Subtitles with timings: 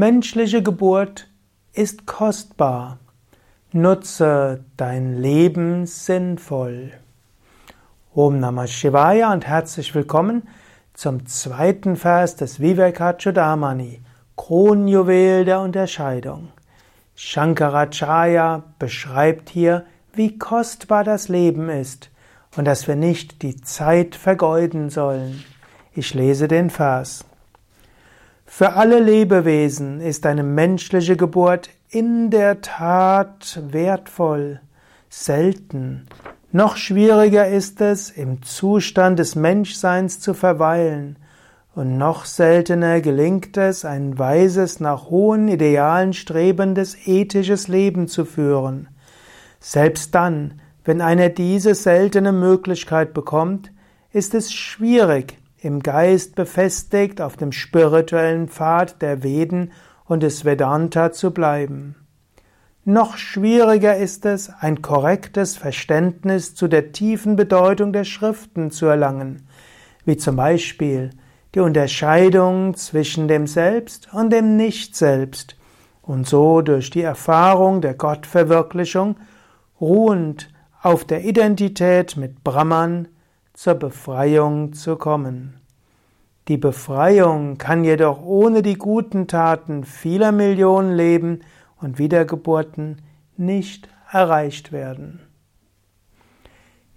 [0.00, 1.26] Menschliche Geburt
[1.72, 3.00] ist kostbar.
[3.72, 6.92] Nutze dein Leben sinnvoll.
[8.14, 10.46] Om Namah Shivaya und herzlich willkommen
[10.94, 14.00] zum zweiten Vers des Vivekachudamani,
[14.36, 16.50] Kronjuwel der Unterscheidung.
[17.16, 22.10] Shankaracharya beschreibt hier, wie kostbar das Leben ist
[22.56, 25.42] und dass wir nicht die Zeit vergeuden sollen.
[25.92, 27.24] Ich lese den Vers.
[28.50, 34.60] Für alle Lebewesen ist eine menschliche Geburt in der Tat wertvoll,
[35.10, 36.06] selten.
[36.50, 41.16] Noch schwieriger ist es, im Zustand des Menschseins zu verweilen,
[41.74, 48.88] und noch seltener gelingt es, ein weises, nach hohen Idealen strebendes ethisches Leben zu führen.
[49.60, 53.70] Selbst dann, wenn einer diese seltene Möglichkeit bekommt,
[54.10, 59.72] ist es schwierig, im Geist befestigt auf dem spirituellen Pfad der Veden
[60.04, 61.96] und des Vedanta zu bleiben.
[62.84, 69.46] Noch schwieriger ist es, ein korrektes Verständnis zu der tiefen Bedeutung der Schriften zu erlangen,
[70.04, 71.10] wie zum Beispiel
[71.54, 75.56] die Unterscheidung zwischen dem Selbst und dem Nicht-Selbst
[76.02, 79.16] und so durch die Erfahrung der Gottverwirklichung
[79.80, 83.08] ruhend auf der Identität mit Brahman
[83.58, 85.60] zur Befreiung zu kommen.
[86.46, 91.40] Die Befreiung kann jedoch ohne die guten Taten vieler Millionen Leben
[91.80, 93.02] und Wiedergeburten
[93.36, 95.18] nicht erreicht werden.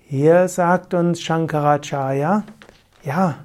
[0.00, 2.42] Hier sagt uns Shankaracharya,
[3.04, 3.36] ja,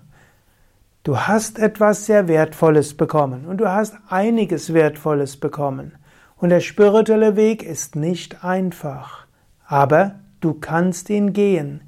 [1.03, 5.93] du hast etwas sehr Wertvolles bekommen und du hast einiges Wertvolles bekommen
[6.35, 9.25] und der spirituelle Weg ist nicht einfach,
[9.65, 11.81] aber Du kannst ihn gehen.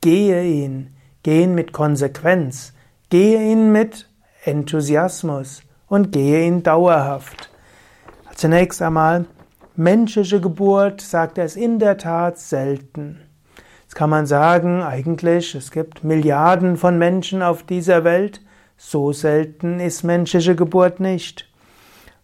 [0.00, 0.94] Gehe ihn.
[1.22, 2.72] Geh ihn mit Konsequenz.
[3.10, 4.08] Gehe ihn mit
[4.44, 7.50] Enthusiasmus und gehe ihn dauerhaft.
[8.34, 9.26] Zunächst einmal,
[9.76, 13.20] menschliche Geburt, sagt er, ist in der Tat selten.
[13.82, 18.40] Jetzt kann man sagen, eigentlich, es gibt Milliarden von Menschen auf dieser Welt,
[18.78, 21.50] so selten ist menschliche Geburt nicht.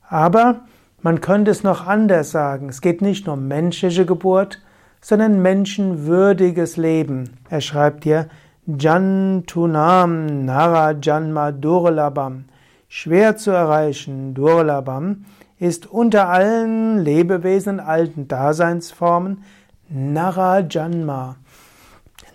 [0.08, 0.60] Aber
[1.02, 2.70] man könnte es noch anders sagen.
[2.70, 4.62] Es geht nicht nur um menschliche Geburt,
[5.06, 7.38] sondern menschenwürdiges Leben.
[7.48, 8.26] Er schreibt hier
[8.66, 12.46] Jantunam Nara Janma Durlabam.
[12.88, 15.24] Schwer zu erreichen, Durlabam,
[15.60, 19.44] ist unter allen Lebewesen alten Daseinsformen
[19.88, 21.36] Nara Janma.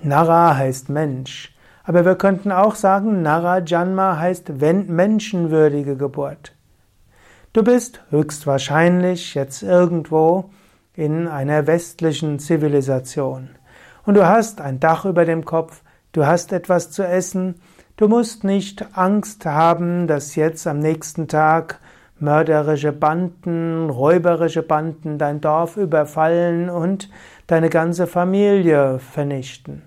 [0.01, 1.53] Nara heißt Mensch.
[1.83, 6.53] Aber wir könnten auch sagen, Nara Janma heißt menschenwürdige Geburt.
[7.51, 10.51] Du bist höchstwahrscheinlich jetzt irgendwo
[10.93, 13.49] in einer westlichen Zivilisation.
[14.05, 17.55] Und du hast ein Dach über dem Kopf, du hast etwas zu essen,
[17.97, 21.79] du musst nicht Angst haben, dass jetzt am nächsten Tag
[22.19, 27.09] mörderische Banden, räuberische Banden dein Dorf überfallen und
[27.47, 29.83] deine ganze Familie vernichten.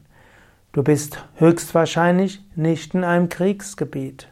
[0.73, 4.29] Du bist höchstwahrscheinlich nicht in einem Kriegsgebiet.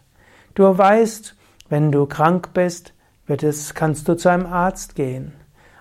[0.54, 1.36] Du weißt,
[1.68, 2.92] wenn du krank bist,
[3.26, 5.32] wird es, kannst du zu einem Arzt gehen.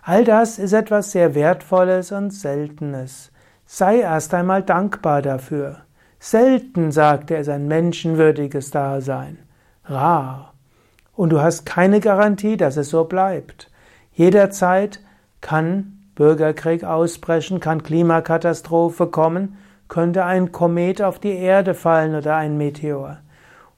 [0.04, 3.32] All das ist etwas sehr Wertvolles und Seltenes.
[3.66, 5.78] Sei erst einmal dankbar dafür.
[6.20, 9.38] Selten, sagt er, ist ein menschenwürdiges Dasein.
[9.86, 10.54] Rar.
[11.16, 13.70] Und du hast keine Garantie, dass es so bleibt.
[14.14, 15.00] Jederzeit
[15.40, 19.58] kann Bürgerkrieg ausbrechen, kann Klimakatastrophe kommen,
[19.88, 23.20] könnte ein Komet auf die Erde fallen oder ein Meteor.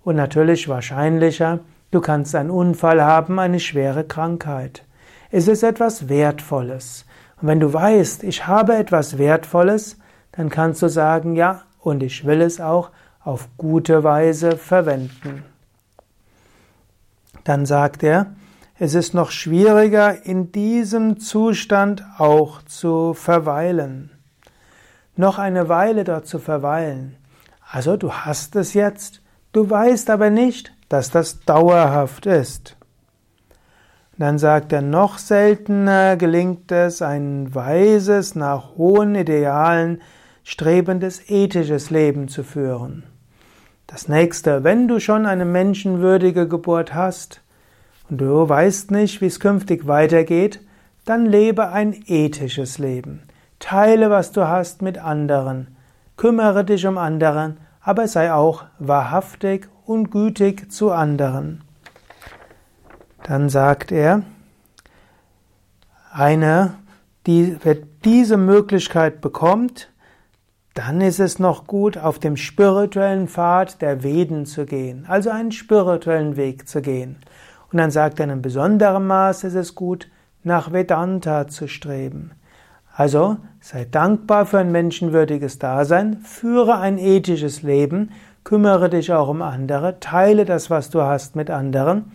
[0.03, 1.59] Und natürlich wahrscheinlicher,
[1.91, 4.83] du kannst einen Unfall haben, eine schwere Krankheit.
[5.35, 7.05] Es ist etwas Wertvolles.
[7.41, 9.97] Und wenn du weißt, ich habe etwas Wertvolles,
[10.31, 15.43] dann kannst du sagen, ja, und ich will es auch auf gute Weise verwenden.
[17.45, 18.27] Dann sagt er,
[18.77, 24.11] es ist noch schwieriger, in diesem Zustand auch zu verweilen.
[25.15, 27.15] Noch eine Weile dort zu verweilen.
[27.71, 32.77] Also du hast es jetzt, du weißt aber nicht, dass das dauerhaft ist.
[34.17, 40.01] Dann sagt er, noch seltener gelingt es, ein weises, nach hohen Idealen
[40.43, 43.03] strebendes ethisches Leben zu führen.
[43.87, 47.41] Das nächste, wenn du schon eine menschenwürdige Geburt hast
[48.09, 50.61] und du weißt nicht, wie es künftig weitergeht,
[51.05, 53.23] dann lebe ein ethisches Leben.
[53.59, 55.75] Teile, was du hast mit anderen.
[56.17, 61.62] Kümmere dich um anderen, aber sei auch wahrhaftig und gütig zu anderen.
[63.23, 64.23] Dann sagt er,
[66.11, 66.75] einer,
[67.25, 69.89] die, wer diese Möglichkeit bekommt,
[70.73, 75.51] dann ist es noch gut, auf dem spirituellen Pfad der Veden zu gehen, also einen
[75.51, 77.17] spirituellen Weg zu gehen.
[77.71, 80.09] Und dann sagt er, in einem besonderen Maß ist es gut,
[80.43, 82.31] nach Vedanta zu streben.
[82.95, 88.11] Also sei dankbar für ein menschenwürdiges Dasein, führe ein ethisches Leben,
[88.43, 92.11] kümmere dich auch um andere, teile das, was du hast, mit anderen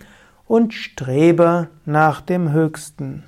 [0.48, 3.22] und strebe nach dem Höchsten.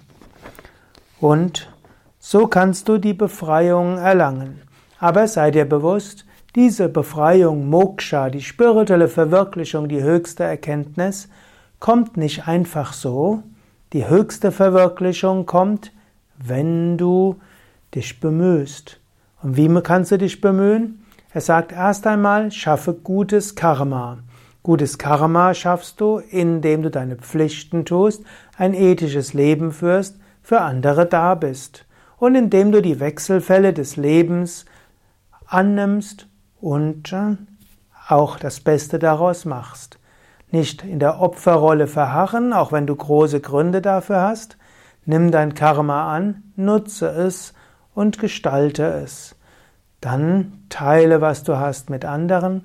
[1.21, 1.71] Und
[2.19, 4.63] so kannst du die Befreiung erlangen.
[4.99, 6.25] Aber sei dir bewusst,
[6.57, 11.29] diese Befreiung, Moksha, die spirituelle Verwirklichung, die höchste Erkenntnis,
[11.79, 13.43] kommt nicht einfach so.
[13.93, 15.93] Die höchste Verwirklichung kommt,
[16.39, 17.37] wenn du
[17.95, 18.99] dich bemühst.
[19.43, 21.05] Und wie kannst du dich bemühen?
[21.33, 24.19] Er sagt erst einmal, schaffe gutes Karma.
[24.63, 28.25] Gutes Karma schaffst du, indem du deine Pflichten tust,
[28.59, 31.87] ein ethisches Leben führst, für andere da bist
[32.19, 34.67] und indem du die Wechselfälle des Lebens
[35.47, 36.27] annimmst
[36.61, 37.37] und äh,
[38.09, 39.99] auch das Beste daraus machst.
[40.51, 44.59] Nicht in der Opferrolle verharren, auch wenn du große Gründe dafür hast.
[45.07, 47.55] Nimm dein Karma an, nutze es
[47.95, 49.37] und gestalte es.
[50.01, 52.65] Dann teile, was du hast mit anderen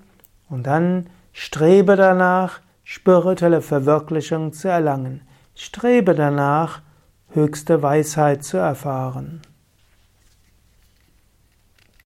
[0.50, 5.22] und dann strebe danach, spirituelle Verwirklichung zu erlangen.
[5.54, 6.82] Strebe danach,
[7.28, 9.42] höchste Weisheit zu erfahren.